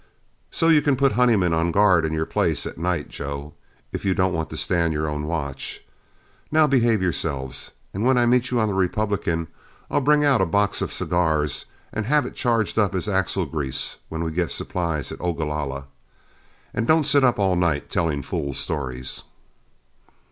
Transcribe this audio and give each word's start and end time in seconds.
So 0.49 0.69
you 0.69 0.81
can 0.81 0.95
put 0.95 1.11
Honeyman 1.11 1.53
on 1.53 1.71
guard 1.71 2.05
in 2.05 2.11
your 2.11 2.25
place 2.25 2.65
at 2.65 2.79
night, 2.79 3.07
Joe, 3.09 3.53
if 3.91 4.03
you 4.03 4.15
don't 4.15 4.33
want 4.33 4.49
to 4.49 4.57
stand 4.57 4.93
your 4.93 5.07
own 5.07 5.27
watch. 5.27 5.85
Now 6.51 6.65
behave 6.65 7.03
yourselves, 7.03 7.69
and 7.93 8.03
when 8.03 8.17
I 8.17 8.25
meet 8.25 8.49
you 8.49 8.59
on 8.59 8.67
the 8.67 8.73
Republican, 8.73 9.47
I'll 9.91 10.01
bring 10.01 10.25
out 10.25 10.41
a 10.41 10.47
box 10.47 10.81
of 10.81 10.91
cigars 10.91 11.65
and 11.93 12.07
have 12.07 12.25
it 12.25 12.33
charged 12.33 12.79
up 12.79 12.95
as 12.95 13.07
axle 13.07 13.45
grease 13.45 13.97
when 14.09 14.23
we 14.23 14.31
get 14.31 14.51
supplies 14.51 15.11
at 15.11 15.21
Ogalalla. 15.21 15.85
And 16.73 16.87
don't 16.87 17.05
sit 17.05 17.23
up 17.23 17.37
all 17.37 17.55
night 17.55 17.91
telling 17.91 18.23
fool 18.23 18.55
stories." 18.55 19.21